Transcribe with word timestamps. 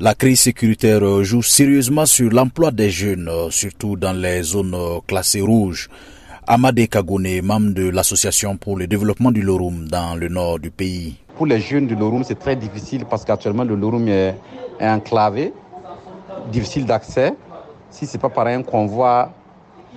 La 0.00 0.14
crise 0.14 0.42
sécuritaire 0.42 1.24
joue 1.24 1.42
sérieusement 1.42 2.06
sur 2.06 2.30
l'emploi 2.30 2.70
des 2.70 2.88
jeunes, 2.88 3.28
surtout 3.50 3.96
dans 3.96 4.12
les 4.12 4.44
zones 4.44 4.76
classées 5.08 5.40
rouges. 5.40 5.88
Amadé 6.46 6.86
Kagone, 6.86 7.42
membre 7.42 7.74
de 7.74 7.88
l'association 7.88 8.56
pour 8.56 8.76
le 8.76 8.86
développement 8.86 9.32
du 9.32 9.42
Lorum 9.42 9.88
dans 9.88 10.14
le 10.14 10.28
nord 10.28 10.60
du 10.60 10.70
pays. 10.70 11.16
Pour 11.36 11.46
les 11.46 11.58
jeunes 11.58 11.88
du 11.88 11.96
Lorum, 11.96 12.22
c'est 12.22 12.38
très 12.38 12.54
difficile 12.54 13.06
parce 13.06 13.24
qu'actuellement 13.24 13.64
le 13.64 13.74
Lorum 13.74 14.06
est, 14.06 14.36
enclavé, 14.80 15.52
difficile 16.52 16.86
d'accès. 16.86 17.34
Si 17.90 18.06
ce 18.06 18.16
n'est 18.16 18.20
pas 18.20 18.28
par 18.28 18.46
un 18.46 18.62
convoi 18.62 19.32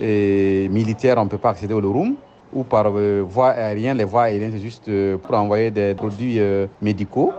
euh, 0.00 0.66
militaire, 0.70 1.18
on 1.18 1.24
ne 1.24 1.28
peut 1.28 1.36
pas 1.36 1.50
accéder 1.50 1.74
au 1.74 1.80
Lorum. 1.82 2.14
Ou 2.54 2.64
par 2.64 2.86
euh, 2.86 3.20
voie 3.20 3.50
aérienne, 3.50 3.98
les 3.98 4.04
voies 4.04 4.22
aériennes, 4.22 4.52
c'est 4.54 4.62
juste 4.62 4.88
euh, 4.88 5.18
pour 5.18 5.34
envoyer 5.34 5.70
des 5.70 5.94
produits 5.94 6.40
médicaux. 6.80 7.34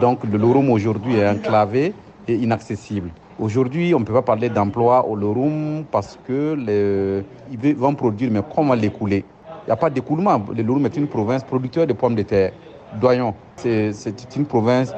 Donc 0.00 0.24
le 0.24 0.38
Lorum 0.38 0.70
aujourd'hui 0.70 1.16
est 1.16 1.28
enclavé 1.28 1.94
et 2.28 2.34
inaccessible. 2.34 3.10
Aujourd'hui, 3.38 3.94
on 3.94 4.00
ne 4.00 4.04
peut 4.04 4.12
pas 4.12 4.22
parler 4.22 4.48
d'emploi 4.48 5.06
au 5.06 5.16
Lorum 5.16 5.84
parce 5.90 6.18
que 6.26 6.54
les, 6.54 7.24
ils 7.50 7.74
vont 7.76 7.94
produire, 7.94 8.30
mais 8.30 8.40
comment 8.54 8.74
l'écouler? 8.74 9.24
Il 9.64 9.68
n'y 9.68 9.72
a 9.72 9.76
pas 9.76 9.90
d'écoulement. 9.90 10.40
Le 10.54 10.62
Lorum 10.62 10.86
est 10.86 10.96
une 10.96 11.06
province 11.06 11.42
producteur 11.42 11.86
de 11.86 11.92
pommes 11.92 12.14
de 12.14 12.22
terre. 12.22 12.52
Doyon, 13.00 13.34
c'est 13.56 14.36
une 14.36 14.44
province 14.44 14.94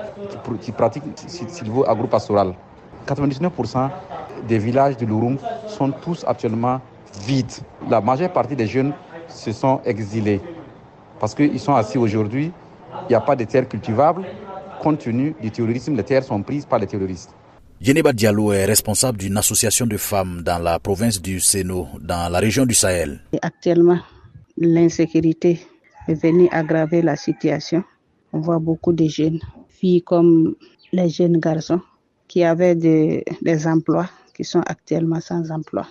qui, 0.61 0.73
pratique 0.73 1.05
sylvo-agro-pastoral. 1.17 2.55
99% 3.07 3.91
des 4.49 4.59
villages 4.59 4.97
de 4.97 5.07
Lorum 5.07 5.37
sont 5.67 5.91
tous 5.91 6.25
actuellement 6.27 6.81
vides. 7.25 7.53
La 7.89 8.01
majeure 8.01 8.31
partie 8.31 8.57
des 8.57 8.67
jeunes 8.67 8.93
se 9.29 9.53
sont 9.53 9.81
exilés 9.85 10.41
parce 11.21 11.35
qu'ils 11.35 11.61
sont 11.61 11.75
assis 11.75 11.99
aujourd'hui. 11.99 12.53
Il 13.09 13.11
n'y 13.11 13.15
a 13.17 13.21
pas 13.21 13.37
de 13.37 13.45
terres 13.45 13.69
cultivables. 13.69 14.25
Compte 14.85 14.99
tenu 14.99 15.35
du 15.41 15.51
terrorisme, 15.51 15.97
les 15.97 16.03
terres 16.03 16.25
sont 16.25 16.43
prises 16.43 16.67
par 16.67 16.79
les 16.79 16.87
terroristes. 16.87 17.31
Yeneba 17.81 18.13
Diallo 18.13 18.53
est 18.53 18.67
responsable 18.67 19.17
d'une 19.17 19.39
association 19.39 19.87
de 19.87 19.97
femmes 19.97 20.43
dans 20.43 20.59
la 20.59 20.79
province 20.79 21.23
du 21.23 21.41
Sénat, 21.41 21.87
dans 22.03 22.31
la 22.31 22.39
région 22.39 22.67
du 22.67 22.75
Sahel. 22.75 23.23
Actuellement, 23.41 24.01
l'insécurité 24.59 25.59
est 26.07 26.23
venue 26.23 26.51
aggraver 26.53 27.01
la 27.01 27.17
situation. 27.17 27.83
On 28.35 28.41
voit 28.41 28.59
beaucoup 28.59 28.93
de 28.93 29.07
jeunes 29.07 29.41
filles 29.71 30.03
comme 30.03 30.55
les 30.93 31.09
jeunes 31.09 31.39
garçons 31.39 31.81
qui 32.29 32.45
avaient 32.45 32.75
des, 32.75 33.25
emplois 33.67 34.11
qui 34.35 34.45
sont 34.45 34.63
actuellement 34.67 35.21
sans 35.23 35.51
emploi. 35.51 35.87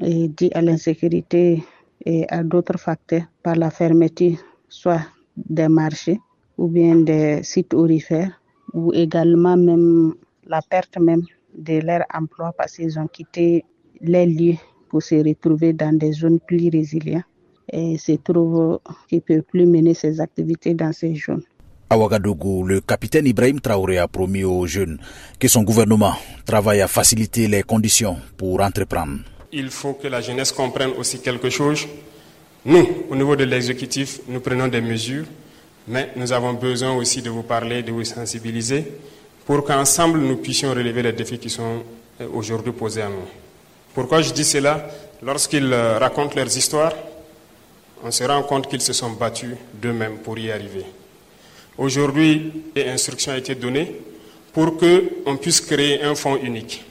Et 0.00 0.28
dit 0.28 0.52
à 0.54 0.62
l'insécurité 0.62 1.64
et 2.04 2.26
à 2.28 2.44
d'autres 2.44 2.78
facteurs 2.78 3.24
par 3.42 3.56
la 3.56 3.70
fermeture 3.72 4.38
soit 4.68 5.02
des 5.36 5.66
marchés 5.66 6.20
ou 6.58 6.68
bien 6.68 6.96
des 6.96 7.42
sites 7.42 7.74
orifères 7.74 8.40
ou 8.72 8.92
également 8.92 9.56
même 9.56 10.14
la 10.46 10.60
perte 10.62 10.98
même 10.98 11.22
de 11.56 11.80
leur 11.80 12.04
emploi 12.12 12.52
parce 12.56 12.76
qu'ils 12.76 12.98
ont 12.98 13.06
quitté 13.08 13.64
les 14.00 14.26
lieux 14.26 14.56
pour 14.88 15.02
se 15.02 15.16
retrouver 15.16 15.72
dans 15.72 15.96
des 15.96 16.12
zones 16.12 16.40
plus 16.40 16.68
résilientes 16.68 17.24
et 17.72 17.98
se 17.98 18.12
trouvent 18.12 18.78
qu'ils 19.08 19.18
ne 19.18 19.34
peuvent 19.34 19.42
plus 19.42 19.66
mener 19.66 19.94
ces 19.94 20.20
activités 20.20 20.74
dans 20.74 20.92
ces 20.92 21.14
zones. 21.14 21.42
À 21.88 21.96
Ouagadougou, 21.96 22.64
le 22.64 22.80
capitaine 22.80 23.26
Ibrahim 23.26 23.60
Traoré 23.60 23.98
a 23.98 24.08
promis 24.08 24.42
aux 24.44 24.66
jeunes 24.66 24.98
que 25.38 25.46
son 25.46 25.62
gouvernement 25.62 26.14
travaille 26.44 26.80
à 26.80 26.88
faciliter 26.88 27.46
les 27.46 27.62
conditions 27.62 28.16
pour 28.36 28.60
entreprendre. 28.60 29.18
Il 29.52 29.70
faut 29.70 29.92
que 29.94 30.08
la 30.08 30.20
jeunesse 30.20 30.50
comprenne 30.50 30.90
aussi 30.98 31.20
quelque 31.20 31.48
chose. 31.48 31.86
Nous, 32.64 32.86
au 33.08 33.14
niveau 33.14 33.36
de 33.36 33.44
l'exécutif, 33.44 34.20
nous 34.28 34.40
prenons 34.40 34.66
des 34.66 34.80
mesures, 34.80 35.26
mais 35.88 36.10
nous 36.16 36.32
avons 36.32 36.54
besoin 36.54 36.94
aussi 36.94 37.22
de 37.22 37.30
vous 37.30 37.42
parler, 37.42 37.82
de 37.82 37.92
vous 37.92 38.04
sensibiliser 38.04 38.84
pour 39.44 39.64
qu'ensemble 39.64 40.18
nous 40.18 40.36
puissions 40.36 40.70
relever 40.70 41.02
les 41.02 41.12
défis 41.12 41.38
qui 41.38 41.50
sont 41.50 41.82
euh, 42.20 42.26
aujourd'hui 42.32 42.72
posés 42.72 43.02
à 43.02 43.08
nous. 43.08 43.26
Pourquoi 43.94 44.20
je 44.20 44.32
dis 44.32 44.44
cela? 44.44 44.88
Lorsqu'ils 45.22 45.72
euh, 45.72 45.98
racontent 45.98 46.34
leurs 46.34 46.56
histoires, 46.56 46.92
on 48.02 48.10
se 48.10 48.24
rend 48.24 48.42
compte 48.42 48.68
qu'ils 48.68 48.82
se 48.82 48.92
sont 48.92 49.10
battus 49.10 49.54
d'eux-mêmes 49.74 50.18
pour 50.18 50.38
y 50.38 50.50
arriver. 50.50 50.84
Aujourd'hui, 51.78 52.52
des 52.74 52.88
instructions 52.88 53.32
ont 53.32 53.36
été 53.36 53.54
données 53.54 53.94
pour 54.52 54.76
qu'on 54.76 55.36
puisse 55.36 55.60
créer 55.60 56.02
un 56.02 56.14
fonds 56.14 56.36
unique 56.36 56.84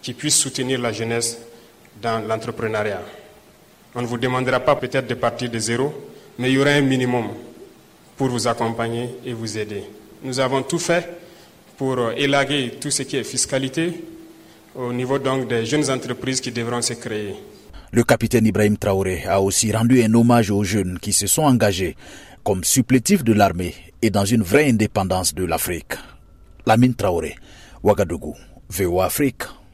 qui 0.00 0.14
puisse 0.14 0.36
soutenir 0.36 0.80
la 0.80 0.92
jeunesse 0.92 1.38
dans 2.00 2.26
l'entrepreneuriat. 2.26 3.02
On 3.94 4.02
ne 4.02 4.06
vous 4.06 4.18
demandera 4.18 4.60
pas 4.60 4.76
peut-être 4.76 5.06
de 5.06 5.14
partir 5.14 5.50
de 5.50 5.58
zéro, 5.58 5.92
mais 6.38 6.50
il 6.50 6.54
y 6.54 6.58
aura 6.58 6.70
un 6.70 6.82
minimum 6.82 7.28
pour 8.16 8.28
vous 8.28 8.46
accompagner 8.46 9.10
et 9.24 9.32
vous 9.32 9.58
aider. 9.58 9.84
Nous 10.22 10.40
avons 10.40 10.62
tout 10.62 10.78
fait 10.78 11.08
pour 11.76 11.98
euh, 11.98 12.12
élaguer 12.16 12.74
tout 12.80 12.90
ce 12.90 13.02
qui 13.02 13.16
est 13.16 13.24
fiscalité 13.24 14.02
au 14.74 14.92
niveau 14.92 15.18
donc 15.18 15.48
des 15.48 15.64
jeunes 15.64 15.90
entreprises 15.90 16.40
qui 16.40 16.50
devront 16.52 16.82
se 16.82 16.94
créer. 16.94 17.34
Le 17.92 18.02
capitaine 18.04 18.46
Ibrahim 18.46 18.76
Traoré 18.76 19.24
a 19.26 19.40
aussi 19.40 19.72
rendu 19.72 20.02
un 20.02 20.12
hommage 20.14 20.50
aux 20.50 20.64
jeunes 20.64 20.98
qui 20.98 21.12
se 21.12 21.26
sont 21.26 21.42
engagés 21.44 21.96
comme 22.44 22.64
supplétifs 22.64 23.24
de 23.24 23.32
l'armée 23.32 23.74
et 24.02 24.10
dans 24.10 24.24
une 24.24 24.42
vraie 24.42 24.68
indépendance 24.68 25.34
de 25.34 25.44
l'Afrique. 25.44 25.94
Lamine 26.66 26.94
Traoré, 26.94 27.36
Ouagadougou, 27.82 28.34
VOA 28.70 29.06
Afrique. 29.06 29.42